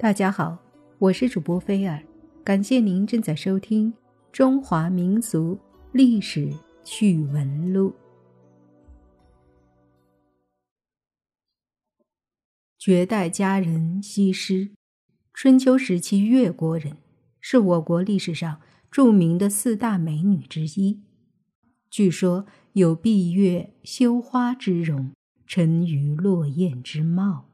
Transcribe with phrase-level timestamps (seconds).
[0.00, 0.56] 大家好，
[1.00, 2.00] 我是主播菲尔，
[2.44, 3.92] 感谢您正在收听
[4.30, 5.58] 《中华民俗
[5.90, 6.52] 历史
[6.84, 7.90] 趣闻录》。
[12.78, 14.70] 绝代佳人西施，
[15.34, 16.98] 春秋时期越国人，
[17.40, 18.60] 是我国历史上
[18.92, 21.02] 著名的四大美女之一。
[21.90, 25.10] 据说有闭月羞花之容，
[25.44, 27.47] 沉鱼落雁之貌。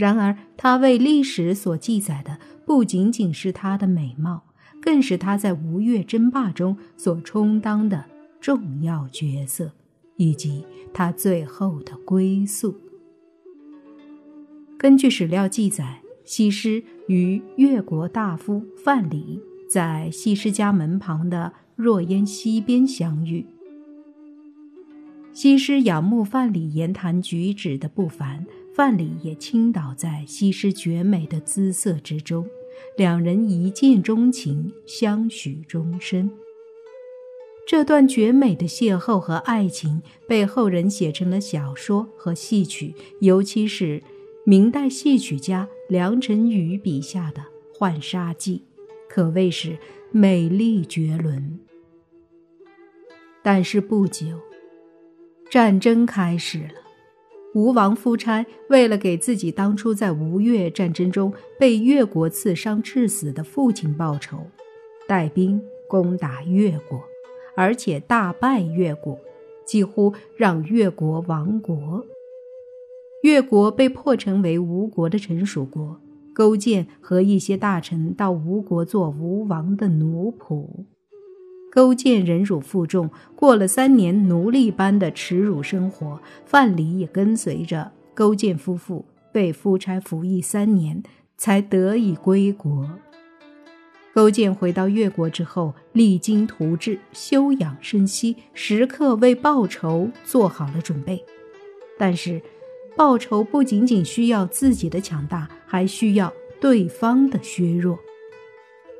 [0.00, 4.44] 然而，她为历史所记载的不仅仅是她的美貌，
[4.80, 8.06] 更是她在吴越争霸中所充当的
[8.40, 9.72] 重要角色，
[10.16, 12.74] 以及她最后的归宿。
[14.78, 19.38] 根据史料记载，西施与越国大夫范蠡
[19.68, 23.44] 在西施家门旁的若烟溪边相遇。
[25.34, 28.46] 西施仰慕范蠡言谈举止的不凡。
[28.80, 32.48] 范蠡也倾倒在西施绝美的姿色之中，
[32.96, 36.30] 两人一见钟情，相许终身。
[37.66, 44.02] 这段绝美的邂逅和爱情被后人写成了小说和戏曲，尤其是
[44.46, 47.42] 明代戏曲家梁辰宇笔下的
[47.78, 48.64] 《浣纱记》，
[49.10, 49.76] 可谓是
[50.10, 51.60] 美丽绝伦。
[53.42, 54.40] 但是不久，
[55.50, 56.79] 战争开始了。
[57.52, 64.38] 吴王夫差为了给自己当初在吴越战争中被越国刺伤致死的父亲报仇，
[65.08, 67.02] 带兵攻打越国，
[67.56, 69.18] 而且大败越国，
[69.66, 72.06] 几乎让越国亡国。
[73.22, 76.00] 越国被迫成为吴国的臣属国，
[76.32, 80.86] 勾践和一些大臣到吴国做吴王的奴仆。
[81.70, 86.20] 勾践忍辱负重，过了三年奴隶般的耻辱生活。
[86.44, 91.02] 范蠡也跟随着勾践夫妇被夫差服役三年，
[91.36, 92.90] 才得以归国。
[94.12, 101.24] 勾践回到越国之后，励精图治，休养生息，时刻为报仇做好了准备。
[101.96, 102.42] 但是，
[102.96, 107.96] 报仇不仅仅需要自己的强大，还需要对方的削弱。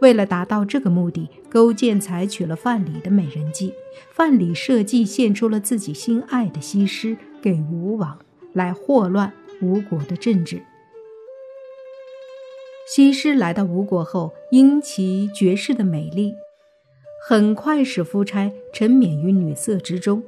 [0.00, 3.74] 为了达到这个目的，勾践采取了范蠡的美人计。
[4.12, 8.18] 范蠡设计献出了自己心爱的西施给吴王，
[8.52, 10.62] 来祸乱吴国的政治。
[12.88, 16.34] 西施来到吴国后，因其绝世的美丽，
[17.28, 20.22] 很快使夫差沉湎于女色之中，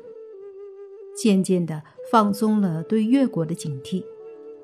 [1.17, 4.05] 渐渐地放松了对越国的警惕。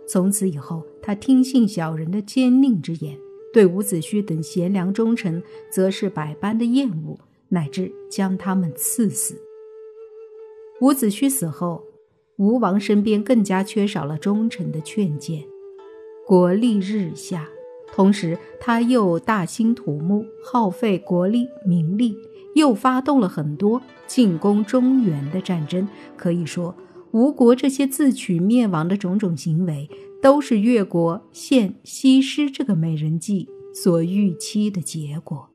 [0.07, 3.19] 从此以后，他听信小人的奸佞之言。
[3.59, 9.35] 对伍子胥等贤良忠臣，则是百般的厌恶，乃至将他们赐死。
[10.81, 11.83] 伍子胥死后，
[12.37, 15.43] 吴王身边更加缺少了忠臣的劝谏，
[16.25, 17.49] 国力日下。
[17.93, 22.17] 同时，他又大兴土木，耗费国力民力，
[22.55, 25.89] 又发动了很多进攻中原的战争。
[26.17, 26.77] 可以说，
[27.11, 29.91] 吴国这些自取灭亡的种种行为。
[30.21, 35.51] 都是越国献西施这个美人计所预期的结果。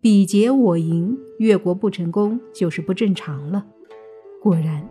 [0.00, 3.66] 比劫我赢，越国不成功就是不正常了。
[4.42, 4.88] 果然，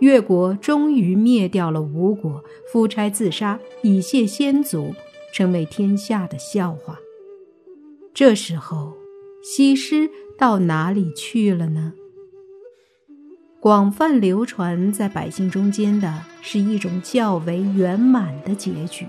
[0.00, 4.94] 越国终于灭掉了吴国，夫差自杀以谢先祖，
[5.32, 6.98] 成为天下的笑话。
[8.12, 8.92] 这时候，
[9.42, 11.94] 西施到哪里去了呢？
[13.60, 16.10] 广泛流传在百姓中间的
[16.40, 19.04] 是一种较为圆满的结局，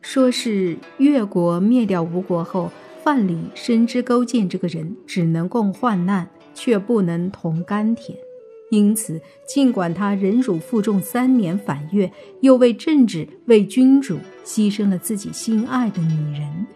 [0.00, 2.72] 说是越国灭掉吴国后，
[3.04, 8.16] 范蠡深知勾践这个人只能共患难，却不能同甘甜，
[8.70, 12.10] 因此尽管他忍辱负重三年反越，
[12.40, 14.16] 又为政治、为君主
[14.46, 16.66] 牺牲了自己心爱的女人，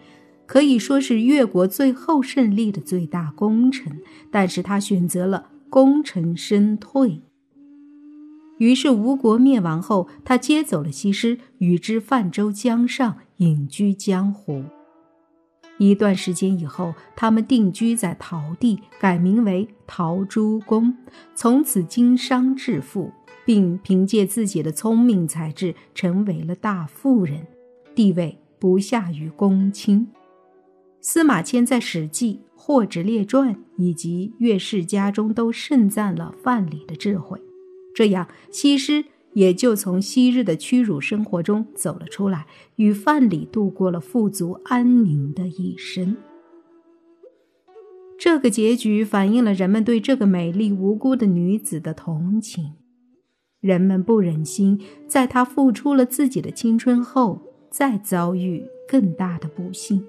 [0.44, 5.52] 可以说是越国最后胜利的最大功臣，但是他选择了。
[5.72, 7.22] 功成身退。
[8.59, 14.64] 于是吴国灭亡后，他接走了西施，与之泛舟江上，隐居江湖。
[15.79, 20.94] 一段时间以后，他们定居在陶地，改名为陶朱公，
[21.35, 23.11] 从此经商致富，
[23.47, 27.47] 并凭借自己的聪明才智，成为了大富人，
[27.94, 30.06] 地位不下于公卿。
[31.00, 37.43] 司马迁在《史记》《霍职列传》以及《乐氏家》中都盛赞了范蠡的智慧，
[37.93, 46.17] 这样西施也就从昔日的屈辱生活中走了出来，与范蠡度过了富足安宁的一生。
[48.17, 52.75] 这个结局反映了人们对这个美丽无辜的女子的同情。
[53.61, 57.43] 人们不忍心在她付出了自己的青春后
[57.73, 60.05] 再遭遇更大的不幸。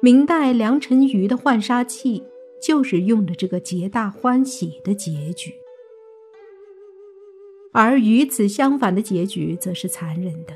[0.00, 2.22] 明代梁辰瑜的浣纱记
[2.62, 5.52] 就是用的这个皆大欢喜的结局，
[7.72, 10.54] 而与此相反的结局则是残忍的，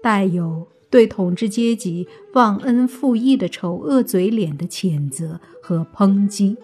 [0.00, 6.56] 带有对统治阶级忘恩负义的丑恶嘴脸的谴责和抨击。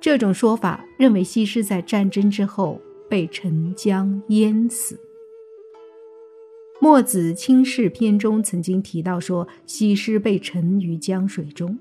[0.00, 2.80] 这种说法认为西施在战争之后
[3.10, 4.98] 被沉江淹死。
[6.84, 11.78] 墨子《清世篇》中曾经提到说，西施被沉于江水中，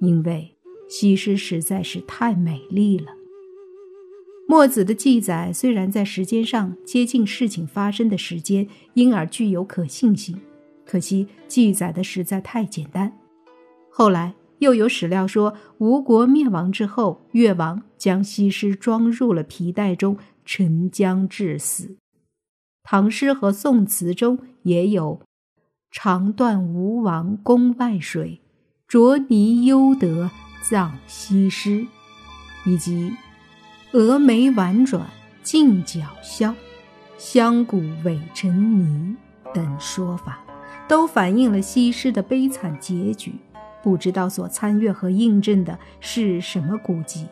[0.00, 0.56] 因为
[0.88, 3.08] 西施实在是太美丽了。
[4.48, 10.40] 墨子的记载虽然在时间上接近事情发生的时间，因而具有可信性，
[10.86, 13.12] 可惜记载的实在太简单。
[13.90, 14.34] 后来。
[14.60, 20.16] 又有史料说，吴国灭亡之后，越王将西施装入了皮袋中，
[20.46, 21.96] 沉江致死。
[22.84, 25.22] 唐诗和宋词中也有
[25.90, 28.42] “长断吴王宫外水，
[28.86, 30.30] 濯泥犹得
[30.68, 31.86] 葬西施”，
[32.66, 33.16] 以及
[33.92, 35.06] “蛾眉婉转
[35.42, 36.54] 尽角消，
[37.16, 39.16] 香骨委沉泥”
[39.54, 40.44] 等说法，
[40.86, 43.32] 都反映了西施的悲惨结局。
[43.82, 47.26] 不知道所参阅和印证的是什么古籍。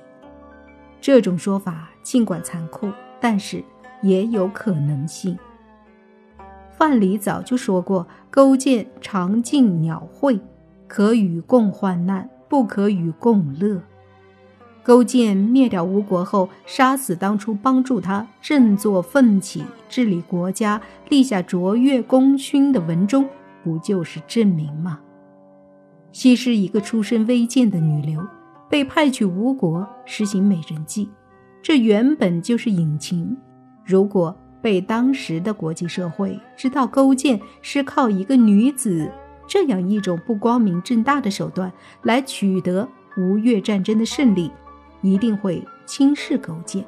[1.00, 2.90] 这种说法尽管残酷，
[3.20, 3.62] 但是
[4.02, 5.38] 也有可能性。
[6.76, 10.40] 范蠡早就说过：“勾践常敬鸟会，
[10.86, 13.80] 可与共患难，不可与共乐。”
[14.84, 23.28] 勾践灭掉吴国后，杀死当初帮助他振作奋起、治理国家、立下卓越功勋的文忠，
[23.62, 24.98] 不就是证明吗？
[26.10, 28.20] 西施一个出身微贱的女流，
[28.68, 31.08] 被派去吴国实行美人计，
[31.62, 33.36] 这原本就是隐情。
[33.84, 39.10] 如果被当时的国际社会知道勾践是靠一个女子
[39.46, 44.50] 这样一种不光明正大的手段来取得吴越战争的胜利，
[45.00, 46.84] 一定会轻视勾践。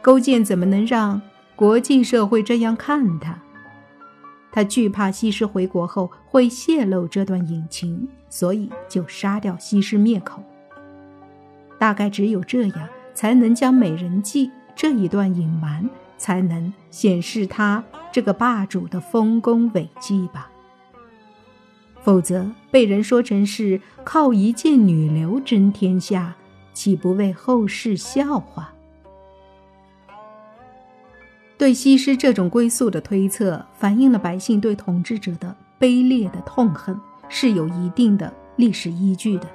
[0.00, 1.20] 勾践怎么能让
[1.54, 3.38] 国际社会这样看他？
[4.50, 10.42] 他惧怕西施回国后会泄露这段隐情，所以就杀掉西施灭口。
[11.78, 15.88] 大概只有这样，才能将美人计这一段隐瞒，
[16.22, 17.82] 才能显示他
[18.12, 20.48] 这个霸主的丰功伟绩吧。
[22.00, 26.36] 否则被人说成是靠一介女流争天下，
[26.72, 28.72] 岂不为后世笑话？
[31.58, 36.96] 对西施这种归宿的推测，反映了百姓对统治者的卑劣的痛恨，
[37.28, 39.48] 是有一定的历史依据的。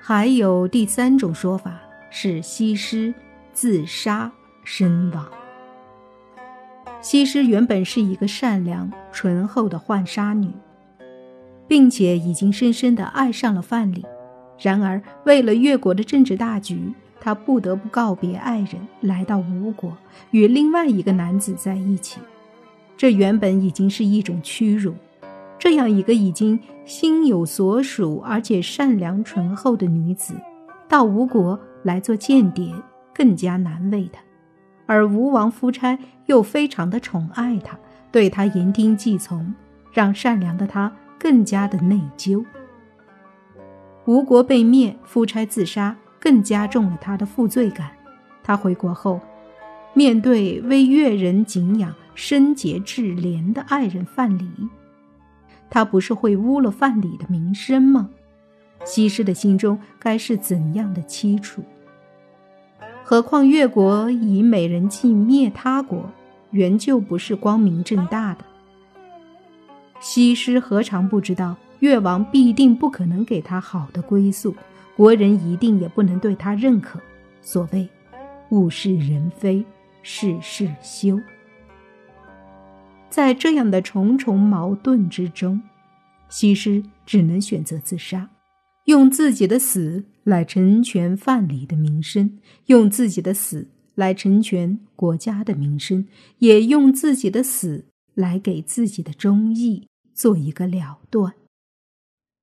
[0.00, 1.76] 还有第三种说法
[2.08, 3.12] 是西施
[3.52, 4.30] 自杀
[4.64, 5.26] 身亡。
[7.00, 10.50] 西施原本是一个善良醇厚的浣纱女，
[11.66, 14.04] 并且已经深深的爱上了范蠡，
[14.58, 16.92] 然而为了越国的政治大局。
[17.22, 19.94] 她不得不告别爱人，来到吴国，
[20.30, 22.18] 与另外一个男子在一起。
[22.96, 24.94] 这原本已经是一种屈辱。
[25.58, 30.32] 这样一个已经心有所属而且善良醇厚的女子，
[30.88, 32.72] 到吴国来做间谍，
[33.14, 34.22] 更加难为她。
[34.90, 35.96] 而吴王夫差
[36.26, 37.78] 又非常的宠爱他，
[38.10, 39.54] 对他言听计从，
[39.92, 42.44] 让善良的他更加的内疚。
[44.04, 45.96] 吴国被灭，夫差自杀。
[46.18, 47.92] 更加重了他的负罪感。
[48.42, 49.18] 他回国后，
[49.94, 54.68] 面对为越人敬仰、深结至廉的爱人范蠡，
[55.70, 58.10] 他不是会污了范蠡的名声吗？
[58.84, 61.64] 西施的心中该是怎样的凄楚？
[63.10, 66.08] 何况越国以美人计灭他国，
[66.52, 68.44] 原就不是光明正大的。
[69.98, 74.54] 西施何尝不知道越王必定不可能给他好的归宿？
[74.96, 77.00] 国人一定也不能对他认可。
[77.42, 77.88] 所谓
[78.50, 79.64] “物是人非，
[80.04, 81.20] 事事休”。
[83.10, 85.60] 在这样的重重矛盾之中，
[86.28, 88.30] 西施只能选择自杀，
[88.84, 96.06] 用自己的死来成全范蠡的名声，用自己的死来成全国家的名声，
[96.38, 97.84] 也用自己的死
[98.14, 101.34] 来给自己的忠义做一个了断。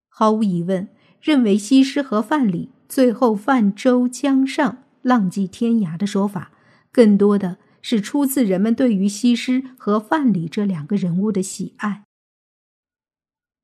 [0.09, 0.87] 毫无疑问。
[1.19, 6.51] 认为西施和范蠡最后泛舟江上，浪迹天涯的说法，
[6.91, 12.03] 更多的是出自人们对于西施和范蠡这两个人物的喜爱。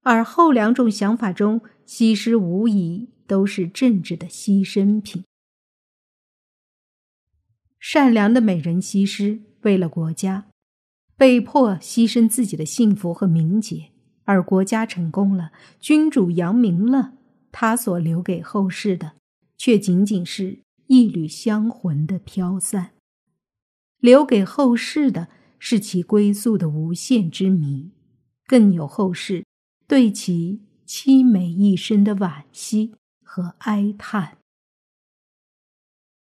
[0.02, 5.24] 而后两种想法中，西施无疑都是政治的牺牲品。
[7.80, 10.48] 善良的美人西施为了国家，
[11.18, 13.92] 被迫牺牲自己的幸福和名节，
[14.24, 17.14] 而国家成功了，君主扬名了，
[17.52, 19.14] 他所留给后世的，
[19.58, 22.92] 却仅仅是一缕香魂的飘散。
[24.00, 25.28] 留给后世的
[25.60, 27.92] 是其归宿的无限之谜，
[28.46, 29.46] 更有后世
[29.88, 32.96] 对其凄美一生的惋惜
[33.36, 34.43] 和哀叹。